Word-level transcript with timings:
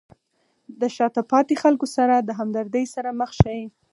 د 0.79 0.81
شاته 0.95 1.21
پاتې 1.31 1.53
خلکو 1.63 1.87
سره 1.95 2.15
د 2.19 2.29
همدردۍ 2.39 2.85
سره 2.95 3.09
مخ 3.19 3.31
شئ. 3.41 3.61